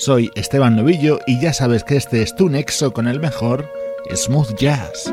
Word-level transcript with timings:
Soy 0.00 0.30
Esteban 0.34 0.76
Novillo 0.76 1.18
y 1.26 1.38
ya 1.42 1.52
sabes 1.52 1.84
que 1.84 1.98
este 1.98 2.22
es 2.22 2.34
tu 2.34 2.48
nexo 2.48 2.90
con 2.94 3.06
el 3.06 3.20
mejor 3.20 3.70
smooth 4.14 4.54
jazz. 4.56 5.12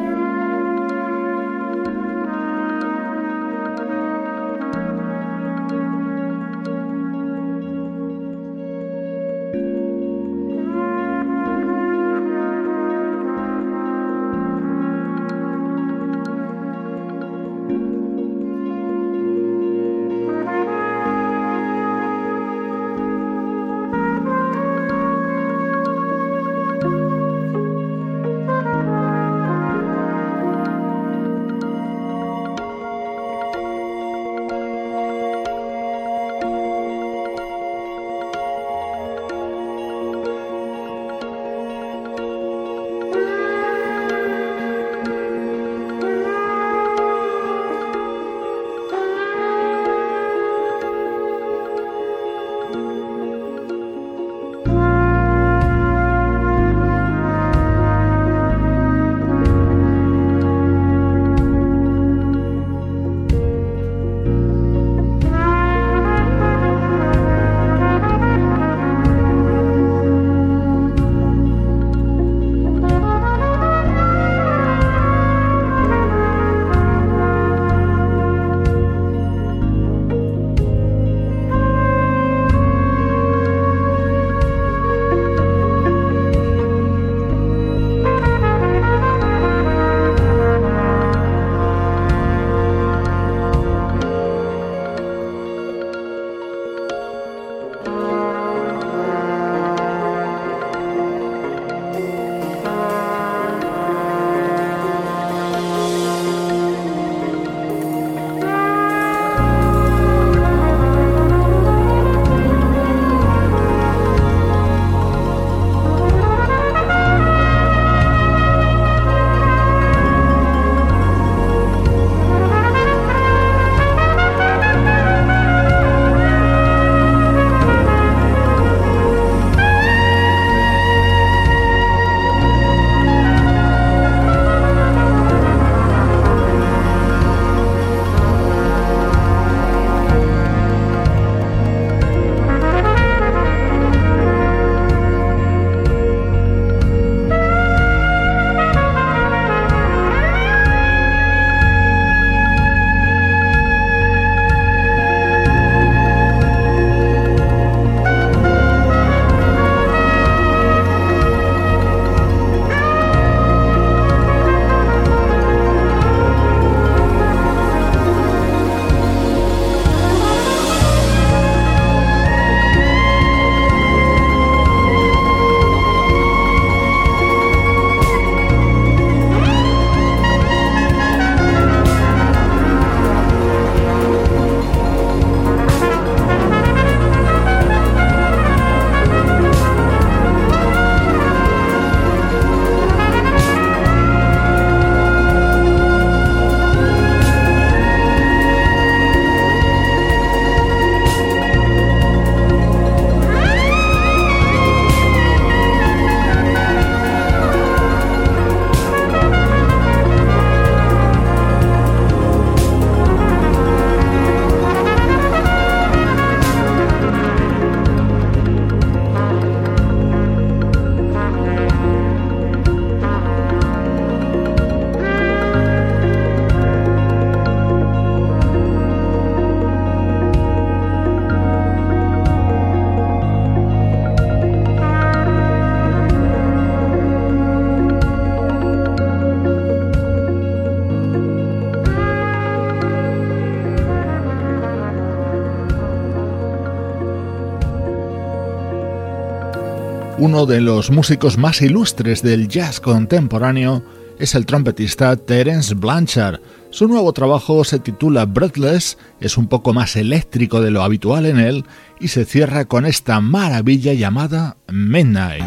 Uno 250.28 250.46
de 250.46 250.60
los 250.60 250.92
músicos 250.92 251.38
más 251.38 251.62
ilustres 251.62 252.22
del 252.22 252.50
jazz 252.50 252.82
contemporáneo 252.82 253.82
es 254.20 254.36
el 254.36 254.46
trompetista 254.46 255.16
Terence 255.16 255.74
Blanchard. 255.74 256.42
Su 256.70 256.90
nuevo 256.90 257.14
trabajo 257.14 257.64
se 257.64 257.80
titula 257.80 258.26
Breathless, 258.26 258.98
es 259.22 259.38
un 259.38 259.48
poco 259.48 259.74
más 259.74 259.96
eléctrico 259.96 260.60
de 260.60 260.70
lo 260.70 260.84
habitual 260.84 261.28
en 261.28 261.40
él 261.40 261.64
y 262.02 262.10
se 262.10 262.26
cierra 262.26 262.66
con 262.66 262.86
esta 262.86 263.22
maravilla 263.22 263.94
llamada 263.94 264.58
Midnight. 264.68 265.46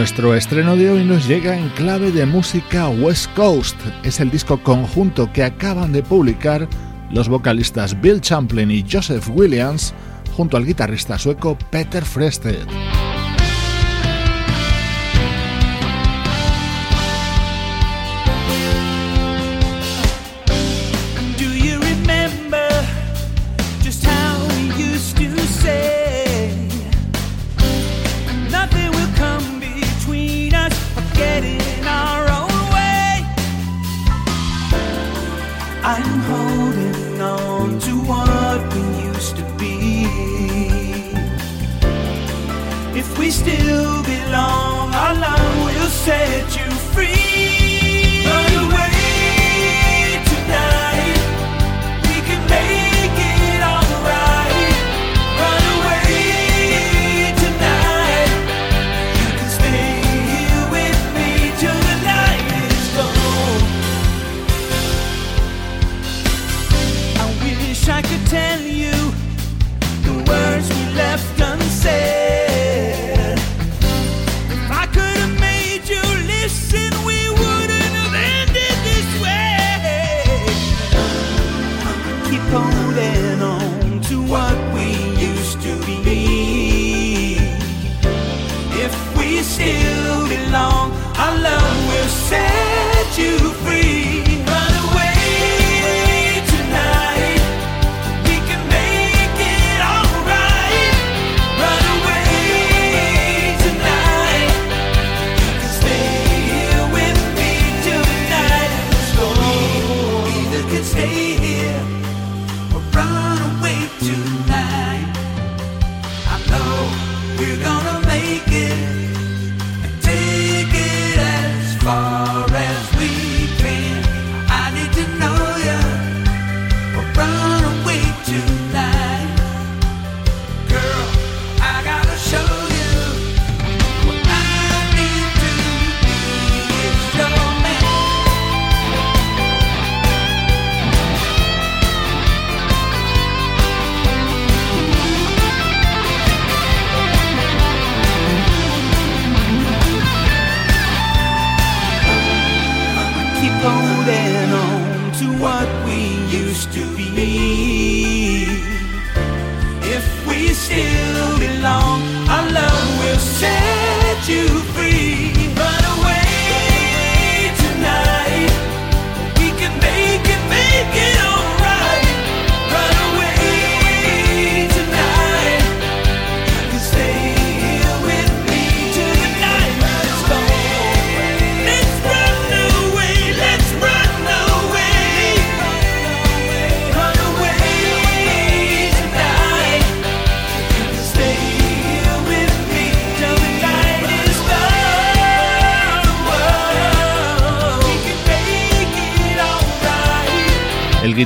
Nuestro 0.00 0.34
estreno 0.34 0.76
de 0.76 0.88
hoy 0.90 1.04
nos 1.04 1.28
llega 1.28 1.54
en 1.54 1.68
clave 1.68 2.10
de 2.10 2.24
música 2.24 2.88
West 2.88 3.30
Coast. 3.34 3.76
Es 4.02 4.18
el 4.18 4.30
disco 4.30 4.62
conjunto 4.62 5.30
que 5.30 5.44
acaban 5.44 5.92
de 5.92 6.02
publicar 6.02 6.66
los 7.10 7.28
vocalistas 7.28 8.00
Bill 8.00 8.22
Champlin 8.22 8.70
y 8.70 8.82
Joseph 8.90 9.28
Williams 9.28 9.92
junto 10.34 10.56
al 10.56 10.64
guitarrista 10.64 11.18
sueco 11.18 11.58
Peter 11.70 12.02
Frested. 12.02 12.66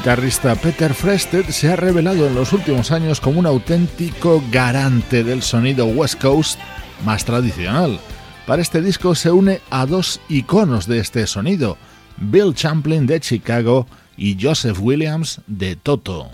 Guitarrista 0.05 0.55
Peter 0.57 0.93
Frested 0.93 1.47
se 1.47 1.73
ha 1.73 1.77
revelado 1.77 2.27
en 2.27 2.35
los 2.35 2.53
últimos 2.53 2.91
años 2.91 3.23
como 3.23 3.41
un 3.41 3.47
auténtico 3.47 4.45
garante 4.53 5.25
del 5.25 5.41
sonido 5.41 5.87
West 5.87 6.21
Coast 6.21 6.61
más 7.07 7.25
tradicional. 7.25 7.99
Para 8.47 8.61
este 8.61 8.83
disco 8.83 9.15
se 9.15 9.31
une 9.31 9.63
a 9.71 9.87
dos 9.87 10.21
iconos 10.29 10.87
de 10.87 10.99
este 10.99 11.27
sonido, 11.27 11.79
Bill 12.19 12.53
Champlin 12.53 13.07
de 13.07 13.19
Chicago 13.19 13.87
y 14.15 14.37
Joseph 14.39 14.79
Williams 14.79 15.41
de 15.47 15.75
Toto. 15.75 16.29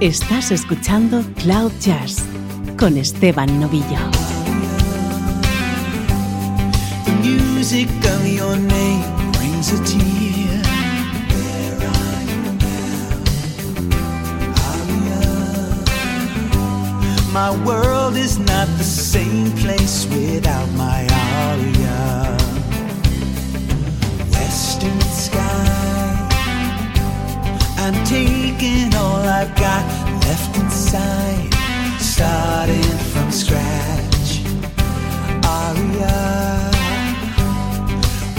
Estás 0.00 0.50
escuchando 0.50 1.24
Cloud 1.42 1.72
Jazz 1.80 2.22
con 2.76 2.98
Esteban 2.98 3.60
Novillo. 3.60 4.25
Music 7.68 7.90
of 8.14 8.24
your 8.28 8.56
name 8.56 9.32
brings 9.32 9.72
a 9.72 9.84
tear. 9.84 10.62
Where 11.32 11.74
are 11.90 12.22
you 12.30 12.42
now? 12.62 13.08
Aria. 14.70 15.24
My 17.32 17.50
world 17.66 18.16
is 18.16 18.38
not 18.38 18.68
the 18.78 18.84
same 18.84 19.50
place 19.62 20.06
without 20.06 20.70
my 20.74 21.08
aria. 21.42 22.36
Western 24.30 25.00
sky. 25.00 26.28
I'm 27.78 27.98
taking 28.04 28.94
all 28.94 29.22
I've 29.38 29.54
got 29.56 29.84
left 30.22 30.56
inside, 30.56 31.52
starting 31.98 32.98
from 33.10 33.32
scratch. 33.32 34.44
Aria 35.44 36.45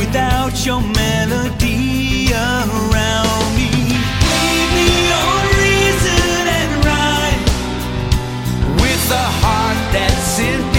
without 0.07 0.65
your 0.65 0.81
melody 0.81 2.31
around 2.31 3.55
me. 3.57 3.71
Leave 4.31 4.71
me 4.79 4.91
on 5.25 5.43
reason 5.65 6.47
and 6.59 6.71
rhyme 6.85 7.43
with 8.81 9.11
a 9.11 9.27
heart 9.41 9.79
that's 9.91 10.23
Si 10.35 10.76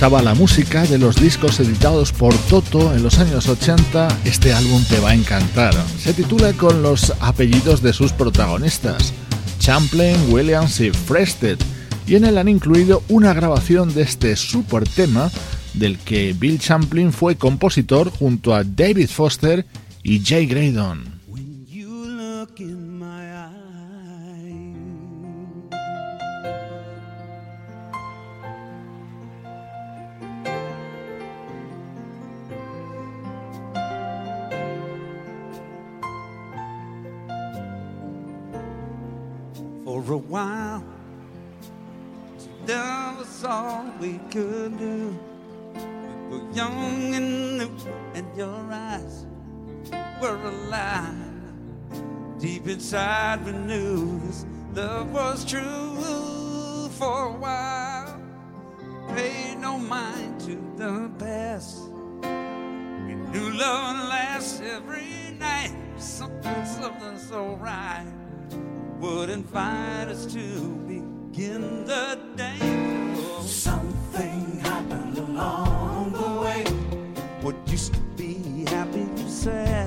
gustaba 0.00 0.22
la 0.22 0.34
música 0.34 0.86
de 0.86 0.96
los 0.96 1.16
discos 1.16 1.60
editados 1.60 2.10
por 2.10 2.34
Toto 2.48 2.94
en 2.94 3.02
los 3.02 3.18
años 3.18 3.46
80, 3.46 4.08
este 4.24 4.50
álbum 4.50 4.82
te 4.88 4.98
va 4.98 5.10
a 5.10 5.14
encantar. 5.14 5.74
Se 5.98 6.14
titula 6.14 6.54
con 6.54 6.82
los 6.82 7.12
apellidos 7.20 7.82
de 7.82 7.92
sus 7.92 8.10
protagonistas, 8.14 9.12
Champlain, 9.58 10.32
Williams 10.32 10.80
y 10.80 10.90
Frested, 10.90 11.58
y 12.06 12.14
en 12.14 12.24
él 12.24 12.38
han 12.38 12.48
incluido 12.48 13.02
una 13.10 13.34
grabación 13.34 13.92
de 13.92 14.00
este 14.00 14.36
super 14.36 14.88
tema 14.88 15.30
del 15.74 15.98
que 15.98 16.32
Bill 16.32 16.58
Champlin 16.58 17.12
fue 17.12 17.36
compositor 17.36 18.10
junto 18.10 18.54
a 18.54 18.64
David 18.64 19.10
Foster 19.10 19.66
y 20.02 20.24
Jay 20.24 20.46
Graydon. 20.46 21.19
Inside, 53.30 53.44
we 53.44 53.52
knew 53.52 54.20
this 54.26 54.46
love 54.74 55.12
was 55.12 55.44
true. 55.44 56.88
For 56.98 57.26
a 57.26 57.32
while, 57.32 58.20
paid 59.14 59.56
no 59.58 59.78
mind 59.78 60.40
to 60.40 60.56
the 60.76 61.10
past. 61.18 61.78
We 63.06 63.14
knew 63.14 63.50
love 63.52 64.08
lasts 64.08 64.60
every 64.60 65.36
night. 65.38 65.72
Something, 65.96 66.66
something 66.66 67.18
so 67.18 67.54
right 67.56 68.06
would 68.98 69.30
invite 69.30 70.08
us 70.08 70.26
to 70.26 70.74
begin 70.86 71.84
the 71.86 72.18
day. 72.36 72.58
Something 73.42 74.60
happened 74.60 75.16
along 75.16 76.12
the 76.12 76.40
way. 76.42 76.64
What 77.40 77.56
used 77.66 77.94
to 77.94 78.00
be 78.16 78.64
happy, 78.68 79.06
you 79.16 79.28
said. 79.28 79.79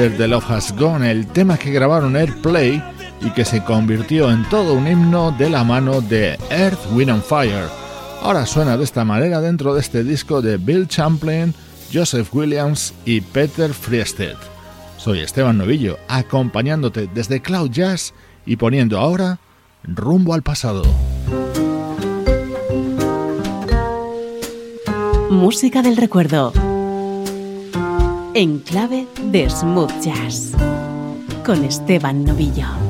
After 0.00 0.16
the 0.16 0.28
Love 0.28 0.50
Has 0.50 0.74
Gone, 0.78 1.10
el 1.10 1.26
tema 1.26 1.58
que 1.58 1.72
grabaron 1.72 2.16
Airplay 2.16 2.82
y 3.20 3.28
que 3.32 3.44
se 3.44 3.62
convirtió 3.62 4.30
en 4.30 4.48
todo 4.48 4.72
un 4.72 4.88
himno 4.88 5.30
de 5.32 5.50
la 5.50 5.62
mano 5.62 6.00
de 6.00 6.38
Earth, 6.48 6.78
Wind 6.92 7.10
and 7.10 7.22
Fire. 7.22 7.68
Ahora 8.22 8.46
suena 8.46 8.78
de 8.78 8.84
esta 8.84 9.04
manera 9.04 9.42
dentro 9.42 9.74
de 9.74 9.80
este 9.80 10.02
disco 10.02 10.40
de 10.40 10.56
Bill 10.56 10.88
Champlin, 10.88 11.52
Joseph 11.92 12.34
Williams 12.34 12.94
y 13.04 13.20
Peter 13.20 13.74
Friested. 13.74 14.36
Soy 14.96 15.20
Esteban 15.20 15.58
Novillo, 15.58 15.98
acompañándote 16.08 17.06
desde 17.12 17.42
Cloud 17.42 17.70
Jazz 17.70 18.14
y 18.46 18.56
poniendo 18.56 18.98
ahora 18.98 19.38
rumbo 19.82 20.32
al 20.32 20.42
pasado. 20.42 20.82
Música 25.28 25.82
del 25.82 25.98
recuerdo. 25.98 26.54
En 28.32 28.60
clave 28.60 29.06
de 29.32 29.50
smooth 29.50 29.90
jazz. 30.04 30.52
Con 31.44 31.64
Esteban 31.64 32.24
Novillo. 32.24 32.89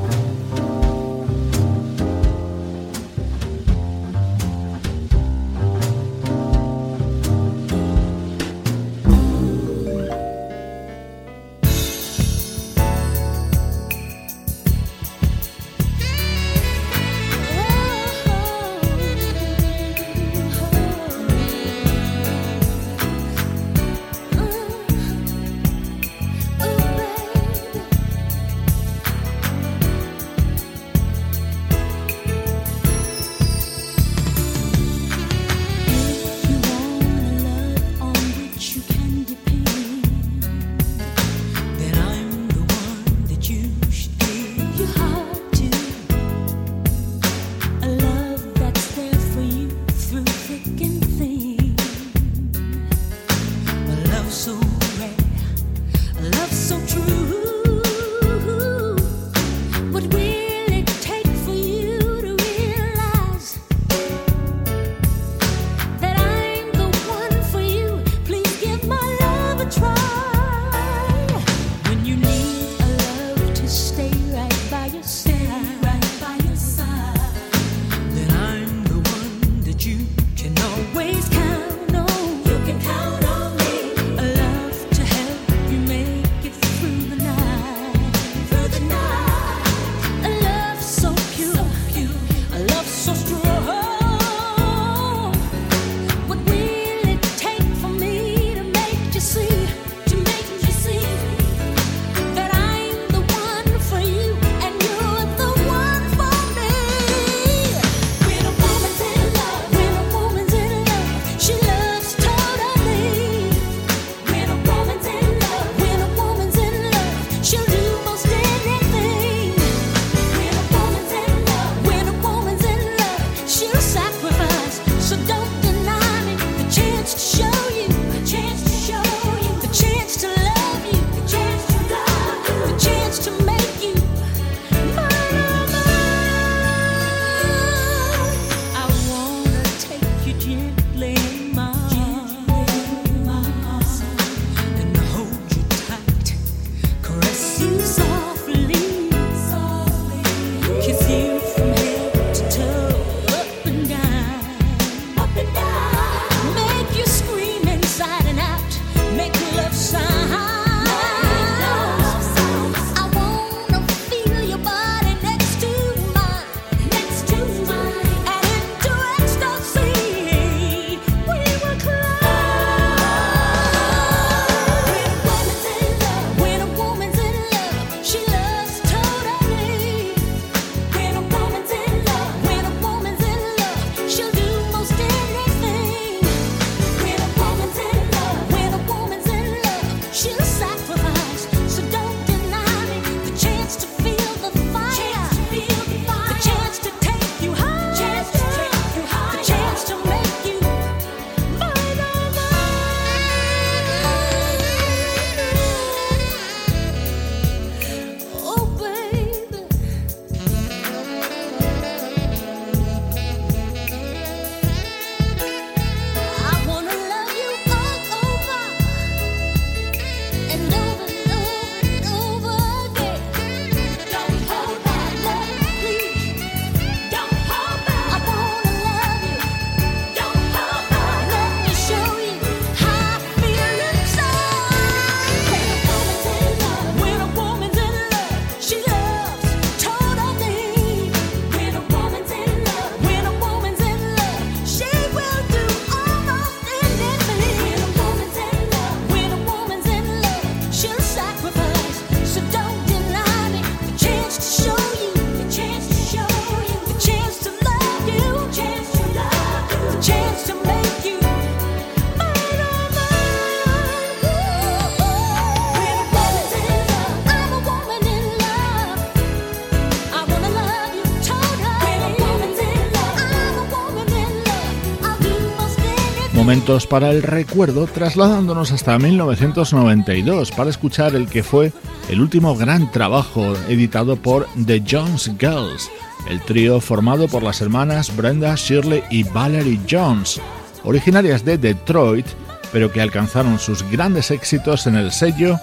Para 276.79 277.11
el 277.11 277.21
recuerdo, 277.21 277.85
trasladándonos 277.85 278.71
hasta 278.71 278.97
1992 278.97 280.51
para 280.51 280.69
escuchar 280.69 281.15
el 281.15 281.27
que 281.27 281.43
fue 281.43 281.73
el 282.09 282.21
último 282.21 282.55
gran 282.55 282.89
trabajo 282.93 283.55
editado 283.67 284.15
por 284.15 284.47
The 284.65 284.81
Jones 284.89 285.29
Girls, 285.37 285.91
el 286.29 286.39
trío 286.39 286.79
formado 286.79 287.27
por 287.27 287.43
las 287.43 287.59
hermanas 287.59 288.15
Brenda 288.15 288.55
Shirley 288.55 289.03
y 289.09 289.23
Valerie 289.23 289.81
Jones, 289.89 290.39
originarias 290.85 291.43
de 291.43 291.57
Detroit, 291.57 292.25
pero 292.71 292.89
que 292.89 293.01
alcanzaron 293.01 293.59
sus 293.59 293.83
grandes 293.91 294.31
éxitos 294.31 294.87
en 294.87 294.95
el 294.95 295.11
sello 295.11 295.59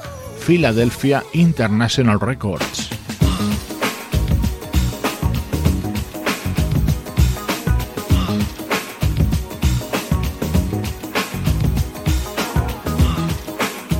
Philadelphia 0.46 1.24
International 1.32 2.20
Records. 2.20 2.90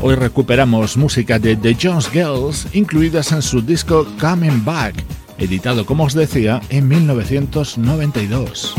Hoy 0.00 0.14
recuperamos 0.14 0.96
música 0.96 1.40
de 1.40 1.56
The 1.56 1.76
Jones 1.80 2.08
Girls 2.10 2.68
incluidas 2.72 3.32
en 3.32 3.42
su 3.42 3.60
disco 3.60 4.06
Coming 4.20 4.64
Back, 4.64 4.94
editado 5.38 5.84
como 5.84 6.04
os 6.04 6.14
decía 6.14 6.60
en 6.70 6.86
1992. 6.86 8.74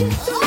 you 0.00 0.37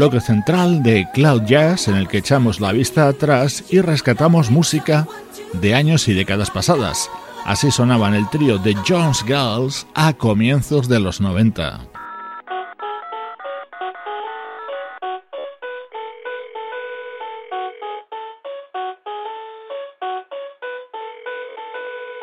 bloque 0.00 0.22
central 0.22 0.82
de 0.82 1.06
Cloud 1.12 1.42
Jazz 1.42 1.86
en 1.86 1.94
el 1.94 2.08
que 2.08 2.16
echamos 2.16 2.58
la 2.58 2.72
vista 2.72 3.06
atrás 3.06 3.64
y 3.68 3.82
rescatamos 3.82 4.50
música 4.50 5.06
de 5.52 5.74
años 5.74 6.08
y 6.08 6.14
décadas 6.14 6.50
pasadas. 6.50 7.10
Así 7.44 7.70
sonaban 7.70 8.14
el 8.14 8.26
trío 8.30 8.56
de 8.56 8.74
Jones 8.88 9.22
Girls 9.26 9.86
a 9.94 10.14
comienzos 10.14 10.88
de 10.88 11.00
los 11.00 11.20
90. 11.20 11.89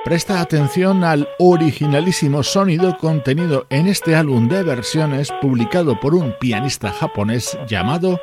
Presta 0.07 0.39
atención 0.39 1.03
al 1.03 1.27
originalísimo 1.37 2.41
sonido 2.41 2.97
contenido 2.97 3.67
en 3.69 3.87
este 3.87 4.15
álbum 4.15 4.47
de 4.47 4.63
versiones 4.63 5.33
publicado 5.41 5.99
por 5.99 6.15
un 6.15 6.33
pianista 6.39 6.93
japonés 6.93 7.59
llamado 7.67 8.17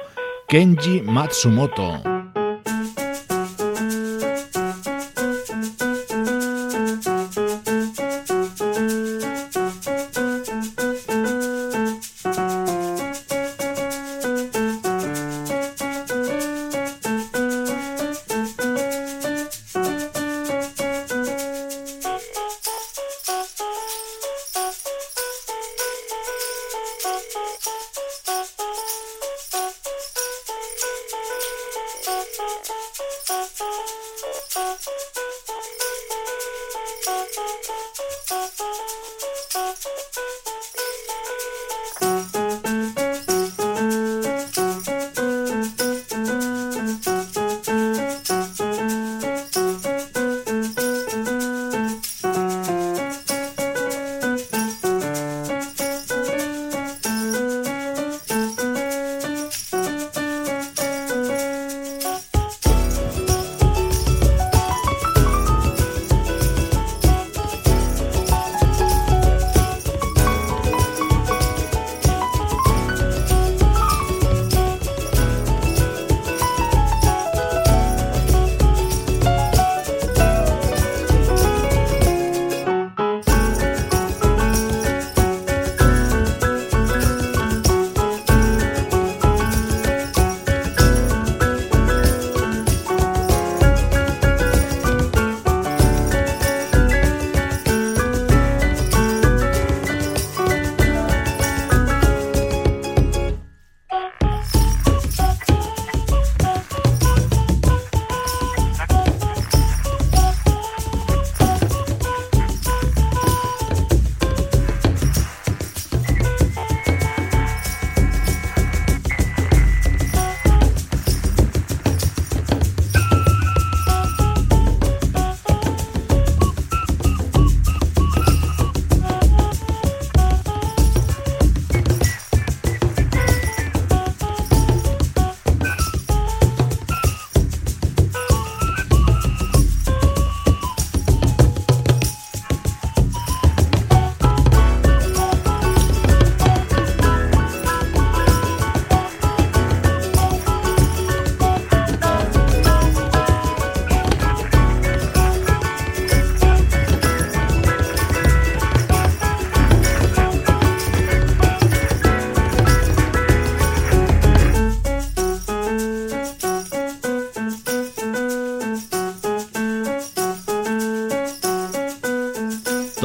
Kenji 0.48 1.02
Matsumoto. 1.02 2.13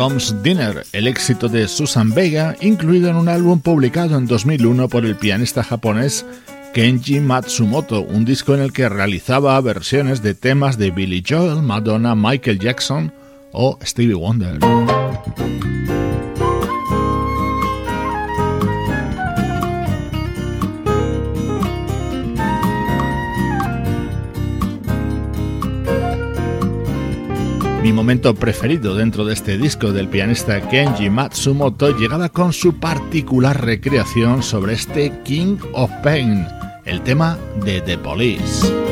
Dinner, 0.09 0.85
el 0.91 1.07
éxito 1.07 1.49
de 1.49 1.67
Susan 1.67 2.09
Vega, 2.09 2.55
incluido 2.61 3.09
en 3.09 3.15
un 3.15 3.29
álbum 3.29 3.59
publicado 3.59 4.17
en 4.17 4.25
2001 4.25 4.89
por 4.89 5.05
el 5.05 5.15
pianista 5.15 5.63
japonés 5.63 6.25
Kenji 6.73 7.19
Matsumoto, 7.19 8.01
un 8.01 8.25
disco 8.25 8.55
en 8.55 8.61
el 8.61 8.73
que 8.73 8.89
realizaba 8.89 9.59
versiones 9.61 10.23
de 10.23 10.33
temas 10.33 10.77
de 10.77 10.89
Billy 10.91 11.23
Joel, 11.27 11.61
Madonna, 11.61 12.15
Michael 12.15 12.59
Jackson 12.59 13.13
o 13.51 13.77
Stevie 13.83 14.15
Wonder. 14.15 14.57
Momento 28.09 28.33
preferido 28.33 28.95
dentro 28.95 29.23
de 29.23 29.35
este 29.35 29.59
disco 29.59 29.91
del 29.91 30.07
pianista 30.07 30.67
Kenji 30.67 31.11
Matsumoto 31.11 31.95
llegaba 31.95 32.29
con 32.29 32.53
su 32.53 32.79
particular 32.79 33.63
recreación 33.63 34.41
sobre 34.41 34.73
este 34.73 35.21
King 35.23 35.57
of 35.73 35.91
Pain, 36.01 36.43
el 36.85 37.01
tema 37.01 37.37
de 37.63 37.81
The 37.81 37.99
Police. 37.99 38.88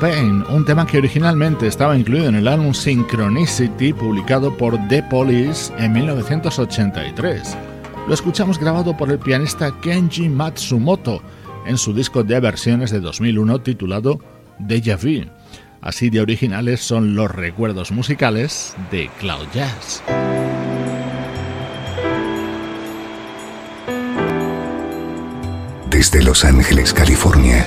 Un 0.00 0.64
tema 0.64 0.86
que 0.86 0.98
originalmente 0.98 1.66
estaba 1.66 1.98
incluido 1.98 2.28
en 2.28 2.36
el 2.36 2.46
álbum 2.46 2.72
Synchronicity 2.72 3.92
publicado 3.92 4.56
por 4.56 4.78
The 4.86 5.02
Police 5.02 5.72
en 5.76 5.92
1983. 5.92 7.56
Lo 8.06 8.14
escuchamos 8.14 8.60
grabado 8.60 8.96
por 8.96 9.10
el 9.10 9.18
pianista 9.18 9.74
Kenji 9.80 10.28
Matsumoto 10.28 11.20
en 11.66 11.76
su 11.76 11.92
disco 11.92 12.22
de 12.22 12.38
versiones 12.38 12.92
de 12.92 13.00
2001 13.00 13.60
titulado 13.62 14.20
Deja 14.60 14.94
Vu. 14.94 15.26
Así 15.80 16.10
de 16.10 16.20
originales 16.20 16.80
son 16.80 17.16
los 17.16 17.28
recuerdos 17.28 17.90
musicales 17.90 18.76
de 18.92 19.10
Cloud 19.18 19.48
Jazz. 19.52 20.04
Desde 25.90 26.22
Los 26.22 26.44
Ángeles, 26.44 26.94
California. 26.94 27.66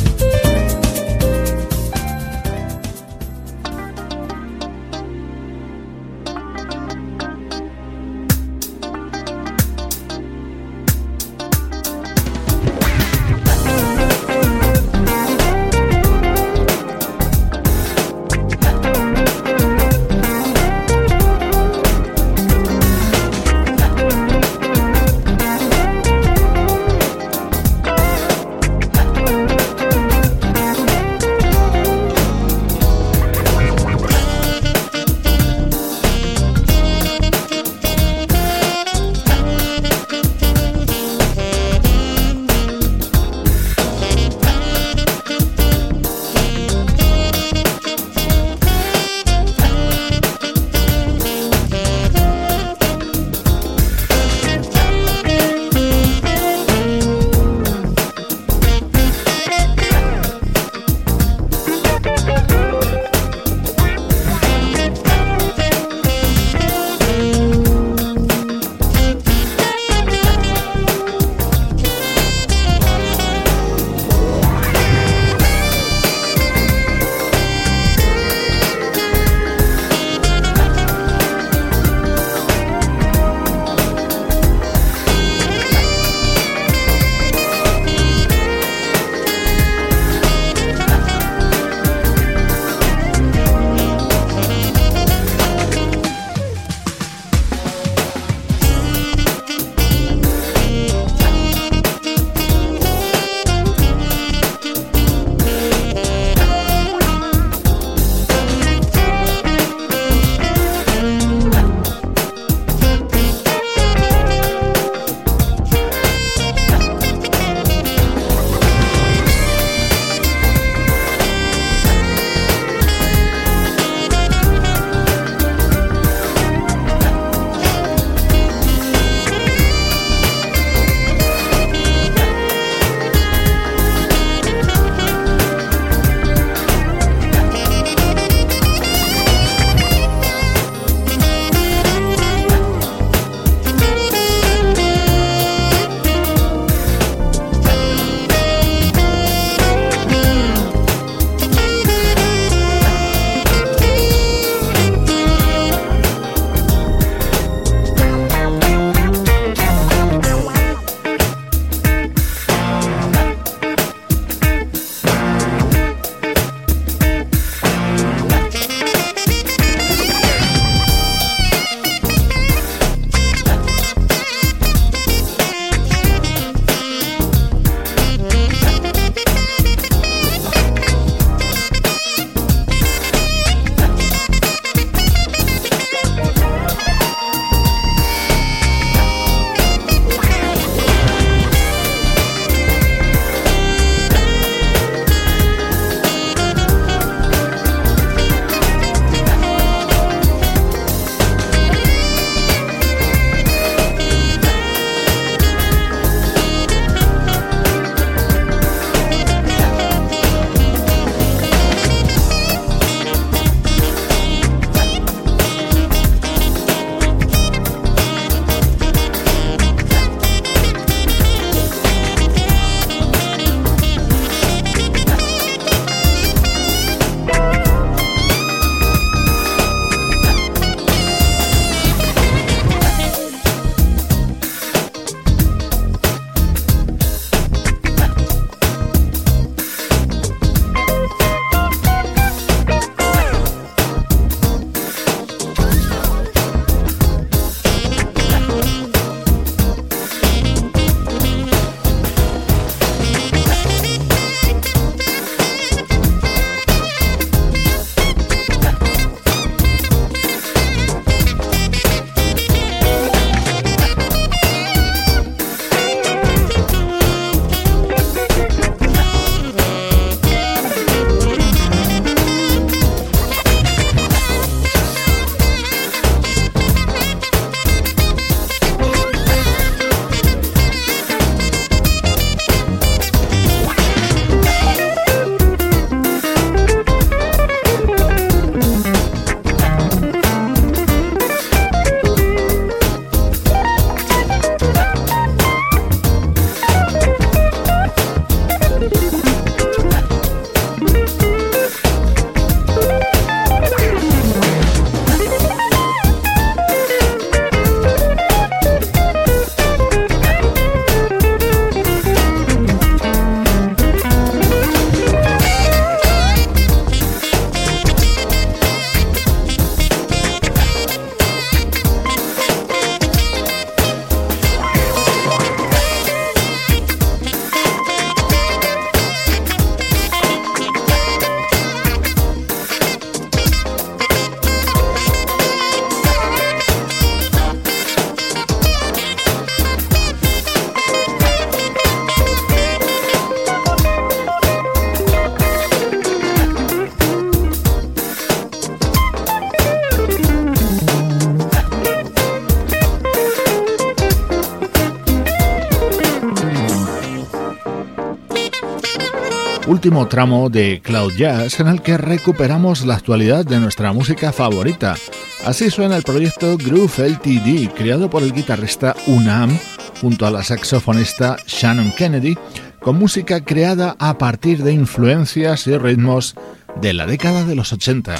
Último 359.81 360.07
tramo 360.07 360.51
de 360.51 360.79
Cloud 360.79 361.13
Jazz 361.13 361.59
en 361.59 361.67
el 361.67 361.81
que 361.81 361.97
recuperamos 361.97 362.85
la 362.85 362.93
actualidad 362.93 363.43
de 363.43 363.59
nuestra 363.59 363.91
música 363.93 364.31
favorita. 364.31 364.95
Así 365.43 365.71
suena 365.71 365.97
el 365.97 366.03
proyecto 366.03 366.55
Groove 366.55 367.09
LTD, 367.09 367.73
creado 367.73 368.07
por 368.07 368.21
el 368.21 368.31
guitarrista 368.31 368.95
Unam 369.07 369.57
junto 369.99 370.27
a 370.27 370.29
la 370.29 370.43
saxofonista 370.43 371.35
Shannon 371.47 371.91
Kennedy, 371.93 372.37
con 372.79 372.99
música 372.99 373.43
creada 373.43 373.95
a 373.97 374.19
partir 374.19 374.61
de 374.61 374.71
influencias 374.71 375.65
y 375.65 375.75
ritmos 375.75 376.35
de 376.79 376.93
la 376.93 377.07
década 377.07 377.43
de 377.43 377.55
los 377.55 377.73
80. 377.73 378.13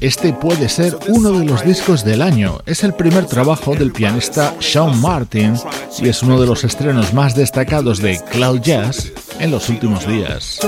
Este 0.00 0.32
puede 0.32 0.68
ser 0.68 0.96
uno 1.08 1.32
de 1.32 1.44
los 1.44 1.64
discos 1.64 2.04
del 2.04 2.22
año. 2.22 2.60
Es 2.66 2.84
el 2.84 2.94
primer 2.94 3.26
trabajo 3.26 3.74
del 3.74 3.92
pianista 3.92 4.54
Sean 4.60 5.00
Martin 5.00 5.54
y 5.98 6.08
es 6.08 6.22
uno 6.22 6.40
de 6.40 6.46
los 6.46 6.62
estrenos 6.62 7.12
más 7.12 7.34
destacados 7.34 7.98
de 8.00 8.20
Cloud 8.30 8.60
Jazz 8.60 9.10
en 9.40 9.50
los 9.50 9.68
últimos 9.68 10.06
días. 10.06 10.60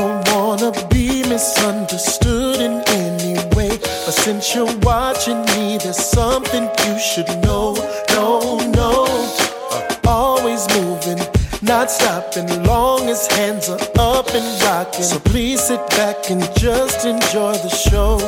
not 11.62 11.90
stopping, 11.90 12.48
long 12.64 13.08
as 13.08 13.26
hands 13.28 13.68
are 13.68 13.78
up 13.96 14.26
and 14.34 14.62
rocking. 14.62 15.04
So 15.04 15.20
please 15.20 15.60
sit 15.60 15.80
back 15.90 16.30
and 16.30 16.42
just 16.56 17.04
enjoy 17.04 17.52
the 17.52 17.68
show. 17.68 18.18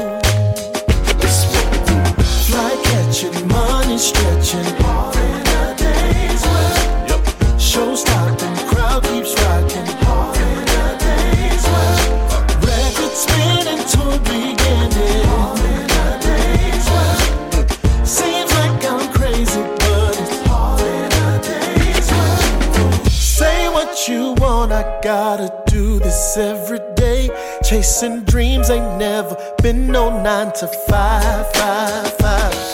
Chasing 27.72 28.20
dreams 28.24 28.68
ain't 28.68 28.98
never 28.98 29.34
been 29.62 29.86
no 29.90 30.22
nine 30.22 30.53
to 30.53 30.66
five, 30.66 31.50
five, 31.55 32.12
five. 32.18 32.71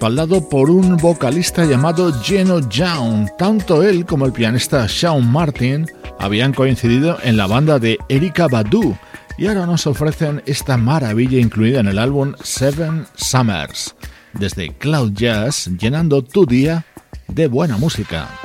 Respaldado 0.00 0.48
por 0.48 0.70
un 0.70 0.96
vocalista 0.96 1.66
llamado 1.66 2.10
Geno 2.22 2.66
Young. 2.70 3.28
Tanto 3.36 3.82
él 3.82 4.06
como 4.06 4.24
el 4.24 4.32
pianista 4.32 4.88
Sean 4.88 5.30
Martin 5.30 5.84
habían 6.18 6.54
coincidido 6.54 7.18
en 7.22 7.36
la 7.36 7.46
banda 7.46 7.78
de 7.78 7.98
Erika 8.08 8.48
Badu 8.48 8.96
y 9.36 9.46
ahora 9.46 9.66
nos 9.66 9.86
ofrecen 9.86 10.42
esta 10.46 10.78
maravilla 10.78 11.38
incluida 11.38 11.80
en 11.80 11.88
el 11.88 11.98
álbum 11.98 12.32
Seven 12.42 13.04
Summers, 13.14 13.94
desde 14.32 14.72
Cloud 14.72 15.12
Jazz 15.12 15.68
llenando 15.78 16.24
tu 16.24 16.46
día 16.46 16.86
de 17.28 17.48
buena 17.48 17.76
música. 17.76 18.39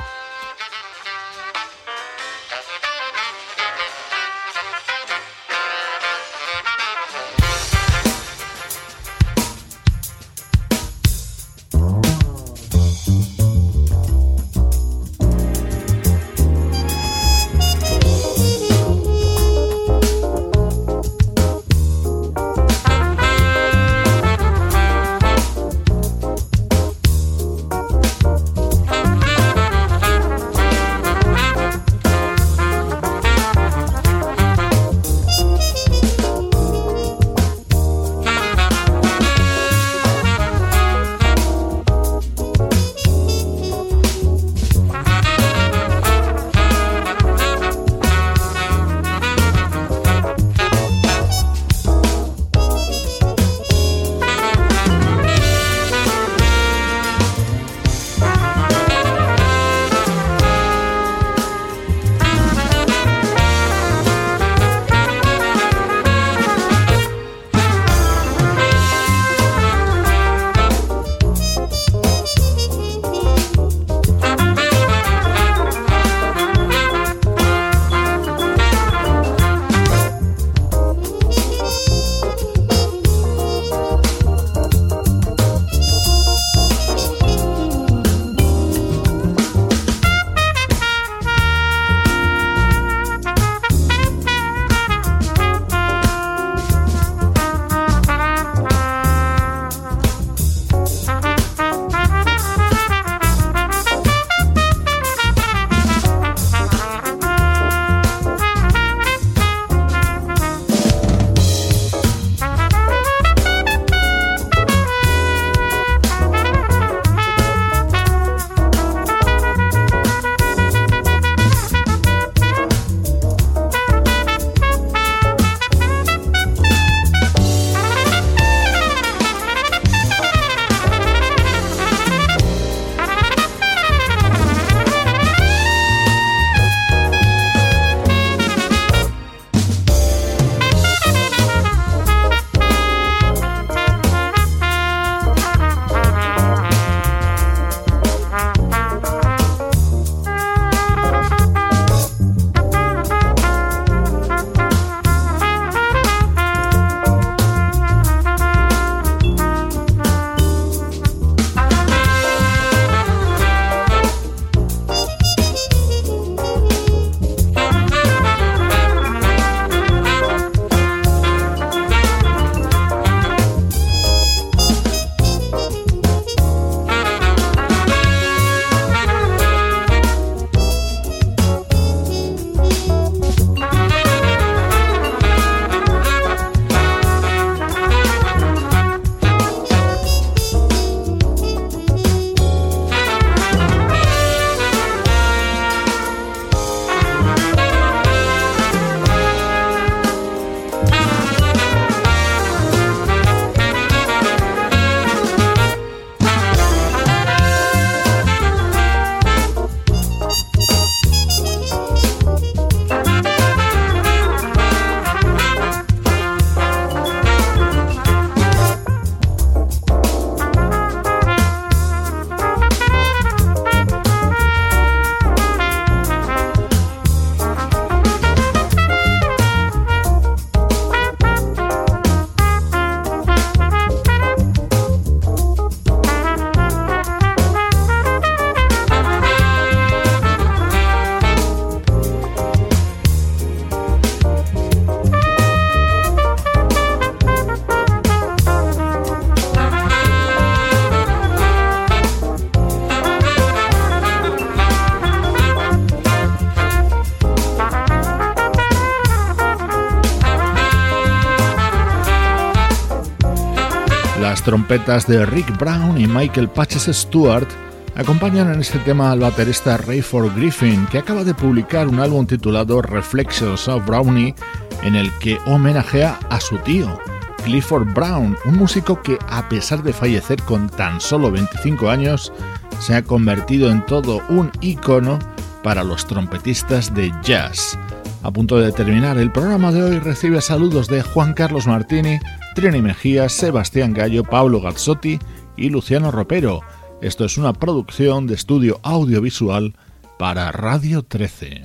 Trompetas 264.46 265.08
de 265.08 265.26
Rick 265.26 265.58
Brown 265.58 266.00
y 266.00 266.06
Michael 266.06 266.48
Patches 266.48 266.84
Stewart 266.84 267.48
acompañan 267.96 268.54
en 268.54 268.60
este 268.60 268.78
tema 268.78 269.10
al 269.10 269.18
baterista 269.18 269.76
Rayford 269.76 270.36
Griffin, 270.36 270.86
que 270.86 270.98
acaba 270.98 271.24
de 271.24 271.34
publicar 271.34 271.88
un 271.88 271.98
álbum 271.98 272.28
titulado 272.28 272.80
Reflections 272.80 273.66
of 273.66 273.84
Brownie, 273.84 274.36
en 274.84 274.94
el 274.94 275.10
que 275.18 275.40
homenajea 275.46 276.20
a 276.30 276.38
su 276.38 276.58
tío, 276.58 276.96
Clifford 277.42 277.92
Brown, 277.92 278.36
un 278.44 278.56
músico 278.56 279.02
que 279.02 279.18
a 279.28 279.48
pesar 279.48 279.82
de 279.82 279.92
fallecer 279.92 280.40
con 280.42 280.68
tan 280.68 281.00
solo 281.00 281.32
25 281.32 281.90
años, 281.90 282.32
se 282.78 282.94
ha 282.94 283.02
convertido 283.02 283.68
en 283.68 283.84
todo 283.84 284.22
un 284.28 284.52
icono 284.60 285.18
para 285.64 285.82
los 285.82 286.06
trompetistas 286.06 286.94
de 286.94 287.12
jazz. 287.24 287.76
A 288.22 288.30
punto 288.30 288.58
de 288.58 288.70
terminar 288.70 289.18
el 289.18 289.32
programa 289.32 289.72
de 289.72 289.82
hoy 289.82 289.98
recibe 289.98 290.40
saludos 290.40 290.86
de 290.86 291.02
Juan 291.02 291.34
Carlos 291.34 291.66
Martini, 291.66 292.20
Trini 292.56 292.80
Mejía, 292.80 293.28
Sebastián 293.28 293.92
Gallo, 293.92 294.24
Pablo 294.24 294.62
Gazzotti 294.62 295.18
y 295.58 295.68
Luciano 295.68 296.10
Ropero. 296.10 296.62
Esto 297.02 297.26
es 297.26 297.36
una 297.36 297.52
producción 297.52 298.26
de 298.26 298.32
estudio 298.32 298.80
audiovisual 298.82 299.74
para 300.18 300.50
Radio 300.52 301.02
13. 301.02 301.64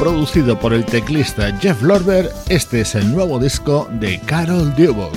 Producido 0.00 0.58
por 0.58 0.72
el 0.72 0.86
teclista 0.86 1.54
Jeff 1.60 1.82
Lorber, 1.82 2.30
este 2.48 2.80
es 2.80 2.94
el 2.94 3.12
nuevo 3.14 3.38
disco 3.38 3.90
de 4.00 4.18
Carol 4.20 4.74
Duboc. 4.74 5.14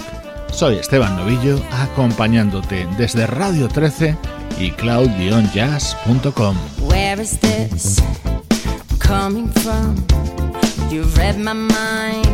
Soy 0.52 0.76
Esteban 0.76 1.16
Novillo, 1.16 1.62
acompañándote 1.72 2.86
desde 2.98 3.26
Radio 3.26 3.70
13 3.70 4.18
y 4.60 4.72
cloud-jazz.com. 4.72 6.58
Coming 9.12 9.49
from? 9.49 9.97
You've 10.89 11.18
read 11.18 11.38
my 11.38 11.51
mind, 11.51 12.26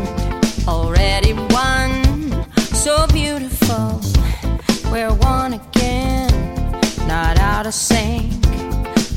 already 0.68 1.34
one. 1.34 2.46
So 2.76 3.08
beautiful, 3.08 4.00
we're 4.92 5.12
one 5.12 5.54
again. 5.54 6.30
Not 7.08 7.40
out 7.40 7.66
of 7.66 7.74
sync, 7.74 8.32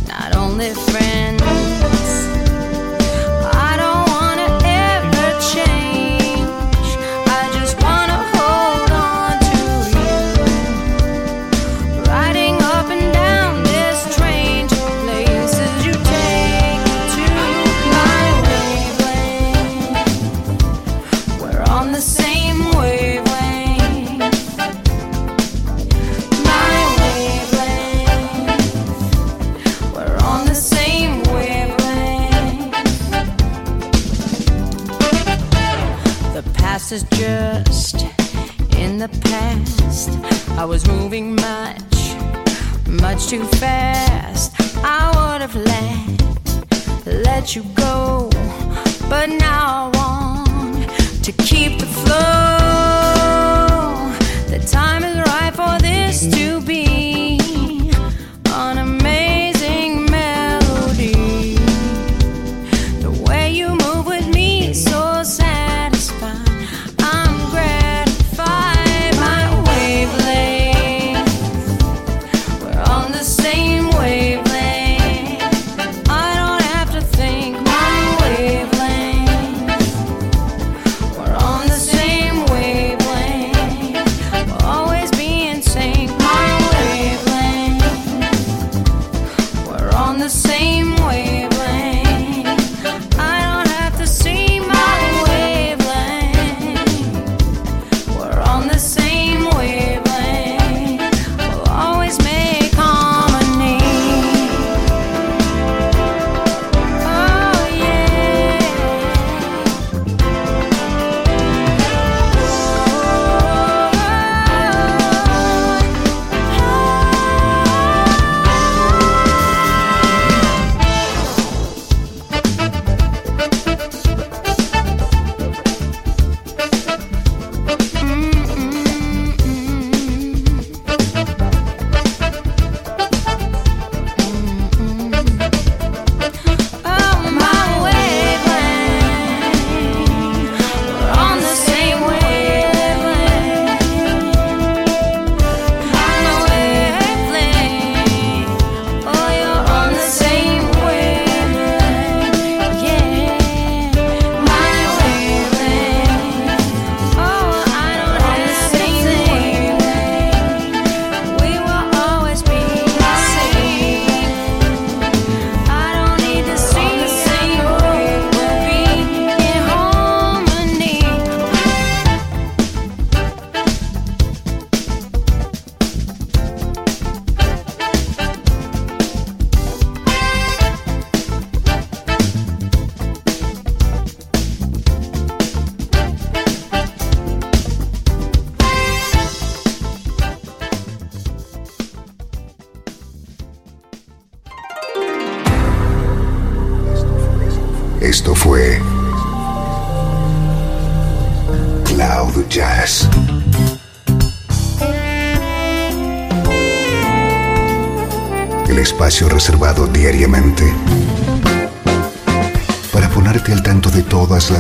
not 0.08 0.34
only 0.36 0.70
friends. 0.70 2.09
Too 43.31 43.45
fast. 43.45 43.70